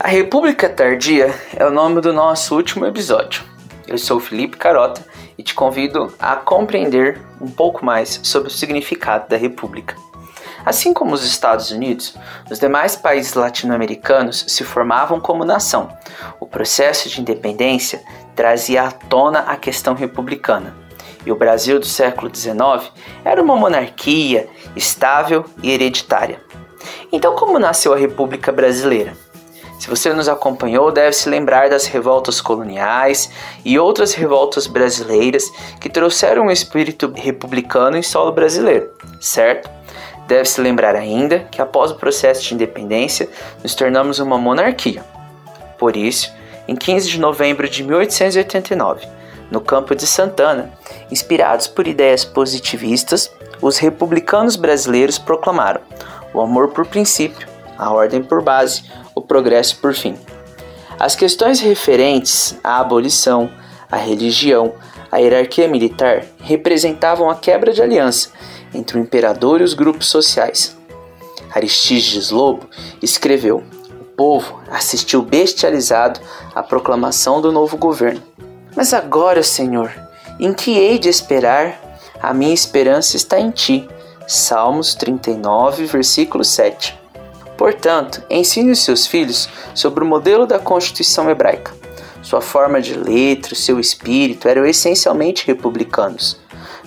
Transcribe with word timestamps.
A 0.00 0.06
República 0.06 0.68
Tardia 0.68 1.34
é 1.56 1.66
o 1.66 1.72
nome 1.72 2.00
do 2.00 2.12
nosso 2.12 2.54
último 2.54 2.86
episódio. 2.86 3.42
Eu 3.84 3.98
sou 3.98 4.20
Felipe 4.20 4.56
Carota 4.56 5.04
e 5.36 5.42
te 5.42 5.52
convido 5.52 6.14
a 6.20 6.36
compreender 6.36 7.20
um 7.40 7.50
pouco 7.50 7.84
mais 7.84 8.20
sobre 8.22 8.46
o 8.46 8.50
significado 8.50 9.28
da 9.28 9.36
República. 9.36 9.96
Assim 10.64 10.94
como 10.94 11.14
os 11.14 11.24
Estados 11.24 11.72
Unidos, 11.72 12.16
os 12.48 12.60
demais 12.60 12.94
países 12.94 13.34
latino-americanos 13.34 14.44
se 14.46 14.62
formavam 14.62 15.18
como 15.18 15.44
nação. 15.44 15.92
O 16.38 16.46
processo 16.46 17.08
de 17.08 17.20
independência 17.20 18.00
trazia 18.36 18.84
à 18.84 18.92
tona 18.92 19.40
a 19.40 19.56
questão 19.56 19.94
republicana. 19.94 20.76
E 21.26 21.32
o 21.32 21.36
Brasil 21.36 21.80
do 21.80 21.86
século 21.86 22.30
XIX 22.32 22.92
era 23.24 23.42
uma 23.42 23.56
monarquia 23.56 24.48
estável 24.76 25.44
e 25.60 25.72
hereditária. 25.72 26.40
Então, 27.10 27.34
como 27.34 27.58
nasceu 27.58 27.92
a 27.92 27.96
República 27.96 28.52
Brasileira? 28.52 29.27
Se 29.78 29.88
você 29.88 30.12
nos 30.12 30.28
acompanhou, 30.28 30.90
deve 30.90 31.12
se 31.12 31.28
lembrar 31.28 31.70
das 31.70 31.86
revoltas 31.86 32.40
coloniais 32.40 33.30
e 33.64 33.78
outras 33.78 34.12
revoltas 34.12 34.66
brasileiras 34.66 35.44
que 35.80 35.88
trouxeram 35.88 36.46
o 36.46 36.50
espírito 36.50 37.12
republicano 37.14 37.96
em 37.96 38.02
solo 38.02 38.32
brasileiro, 38.32 38.90
certo? 39.20 39.70
Deve 40.26 40.44
se 40.46 40.60
lembrar 40.60 40.96
ainda 40.96 41.40
que 41.50 41.62
após 41.62 41.90
o 41.90 41.94
processo 41.94 42.42
de 42.42 42.54
independência 42.54 43.28
nos 43.62 43.74
tornamos 43.74 44.18
uma 44.18 44.36
monarquia. 44.36 45.04
Por 45.78 45.96
isso, 45.96 46.32
em 46.66 46.74
15 46.74 47.08
de 47.08 47.20
novembro 47.20 47.68
de 47.68 47.82
1889, 47.82 49.06
no 49.50 49.60
campo 49.60 49.94
de 49.94 50.06
Santana, 50.06 50.72
inspirados 51.10 51.66
por 51.66 51.86
ideias 51.86 52.24
positivistas, 52.24 53.32
os 53.62 53.78
republicanos 53.78 54.56
brasileiros 54.56 55.18
proclamaram 55.18 55.80
o 56.34 56.40
amor 56.40 56.68
por 56.68 56.86
princípio, 56.86 57.48
a 57.78 57.90
ordem 57.90 58.22
por 58.22 58.42
base, 58.42 58.82
progresso 59.28 59.76
por 59.76 59.94
fim. 59.94 60.16
As 60.98 61.14
questões 61.14 61.60
referentes 61.60 62.56
à 62.64 62.80
abolição, 62.80 63.48
à 63.90 63.96
religião, 63.96 64.72
à 65.12 65.18
hierarquia 65.18 65.68
militar 65.68 66.24
representavam 66.40 67.30
a 67.30 67.36
quebra 67.36 67.72
de 67.72 67.80
aliança 67.80 68.30
entre 68.74 68.98
o 68.98 69.00
imperador 69.00 69.60
e 69.60 69.64
os 69.64 69.74
grupos 69.74 70.08
sociais. 70.08 70.76
Aristides 71.54 72.30
Lobo 72.30 72.68
escreveu: 73.00 73.62
O 74.00 74.04
povo 74.16 74.60
assistiu 74.70 75.22
bestializado 75.22 76.20
à 76.54 76.62
proclamação 76.62 77.40
do 77.40 77.52
novo 77.52 77.76
governo. 77.76 78.22
Mas 78.76 78.92
agora, 78.92 79.42
Senhor, 79.42 79.92
em 80.38 80.52
que 80.52 80.76
hei 80.76 80.98
de 80.98 81.08
esperar? 81.08 81.80
A 82.20 82.34
minha 82.34 82.52
esperança 82.52 83.16
está 83.16 83.38
em 83.38 83.50
ti. 83.50 83.88
Salmos 84.26 84.94
39, 84.94 85.86
versículo 85.86 86.44
7. 86.44 86.97
Portanto, 87.58 88.22
ensine 88.30 88.70
os 88.70 88.84
seus 88.84 89.04
filhos 89.04 89.48
sobre 89.74 90.04
o 90.04 90.06
modelo 90.06 90.46
da 90.46 90.60
Constituição 90.60 91.28
hebraica. 91.28 91.74
Sua 92.22 92.40
forma 92.40 92.80
de 92.80 92.94
letra, 92.94 93.56
seu 93.56 93.80
espírito 93.80 94.48
eram 94.48 94.64
essencialmente 94.64 95.44
republicanos. 95.44 96.38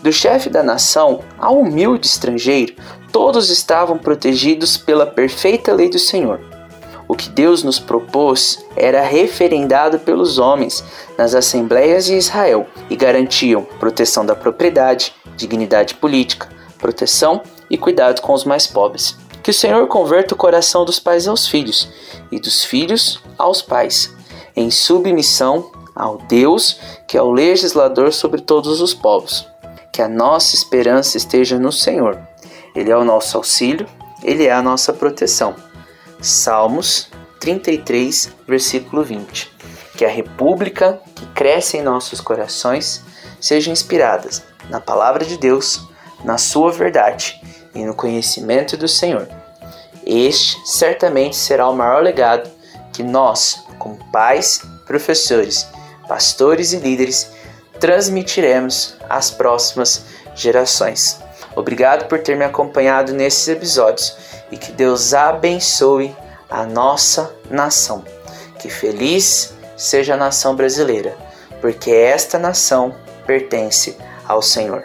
Do 0.00 0.12
chefe 0.12 0.48
da 0.48 0.62
nação 0.62 1.22
ao 1.36 1.58
humilde 1.58 2.06
estrangeiro, 2.06 2.74
todos 3.10 3.50
estavam 3.50 3.98
protegidos 3.98 4.78
pela 4.78 5.04
perfeita 5.04 5.74
lei 5.74 5.90
do 5.90 5.98
Senhor. 5.98 6.40
O 7.08 7.16
que 7.16 7.28
Deus 7.28 7.64
nos 7.64 7.80
propôs 7.80 8.64
era 8.76 9.02
referendado 9.02 9.98
pelos 9.98 10.38
homens 10.38 10.84
nas 11.18 11.34
assembleias 11.34 12.04
de 12.04 12.14
Israel 12.14 12.68
e 12.88 12.94
garantiam 12.94 13.64
proteção 13.80 14.24
da 14.24 14.36
propriedade, 14.36 15.12
dignidade 15.36 15.96
política, 15.96 16.48
proteção 16.78 17.42
e 17.68 17.76
cuidado 17.76 18.20
com 18.20 18.32
os 18.32 18.44
mais 18.44 18.68
pobres. 18.68 19.18
Que 19.42 19.50
o 19.50 19.54
Senhor 19.54 19.86
converta 19.86 20.34
o 20.34 20.36
coração 20.36 20.84
dos 20.84 20.98
pais 20.98 21.26
aos 21.26 21.48
filhos 21.48 21.88
e 22.30 22.38
dos 22.38 22.62
filhos 22.62 23.22
aos 23.38 23.62
pais, 23.62 24.14
em 24.54 24.70
submissão 24.70 25.70
ao 25.94 26.18
Deus 26.18 26.78
que 27.08 27.16
é 27.16 27.22
o 27.22 27.30
legislador 27.30 28.12
sobre 28.12 28.40
todos 28.42 28.80
os 28.80 28.92
povos. 28.92 29.46
Que 29.92 30.02
a 30.02 30.08
nossa 30.08 30.54
esperança 30.54 31.16
esteja 31.16 31.58
no 31.58 31.72
Senhor. 31.72 32.18
Ele 32.74 32.90
é 32.90 32.96
o 32.96 33.04
nosso 33.04 33.36
auxílio, 33.36 33.86
ele 34.22 34.46
é 34.46 34.52
a 34.52 34.62
nossa 34.62 34.92
proteção. 34.92 35.56
Salmos 36.20 37.08
33, 37.40 38.30
versículo 38.46 39.02
20. 39.02 39.50
Que 39.96 40.04
a 40.04 40.08
república 40.08 41.00
que 41.14 41.26
cresce 41.28 41.78
em 41.78 41.82
nossos 41.82 42.20
corações 42.20 43.02
seja 43.40 43.70
inspirada 43.70 44.28
na 44.68 44.80
palavra 44.80 45.24
de 45.24 45.36
Deus, 45.38 45.80
na 46.22 46.36
sua 46.36 46.70
verdade 46.70 47.39
e 47.74 47.84
no 47.84 47.94
conhecimento 47.94 48.76
do 48.76 48.88
Senhor. 48.88 49.28
Este 50.04 50.58
certamente 50.64 51.36
será 51.36 51.68
o 51.68 51.76
maior 51.76 52.02
legado 52.02 52.50
que 52.92 53.02
nós, 53.02 53.62
como 53.78 53.96
pais, 54.10 54.62
professores, 54.86 55.66
pastores 56.08 56.72
e 56.72 56.78
líderes, 56.78 57.30
transmitiremos 57.78 58.96
às 59.08 59.30
próximas 59.30 60.04
gerações. 60.34 61.20
Obrigado 61.54 62.06
por 62.06 62.20
ter 62.20 62.36
me 62.36 62.44
acompanhado 62.44 63.12
nesses 63.12 63.48
episódios 63.48 64.16
e 64.50 64.56
que 64.56 64.72
Deus 64.72 65.14
abençoe 65.14 66.14
a 66.48 66.64
nossa 66.64 67.34
nação. 67.50 68.04
Que 68.58 68.68
feliz 68.68 69.54
seja 69.76 70.14
a 70.14 70.16
nação 70.16 70.54
brasileira, 70.54 71.16
porque 71.60 71.90
esta 71.90 72.38
nação 72.38 72.94
pertence 73.26 73.96
ao 74.26 74.42
Senhor. 74.42 74.84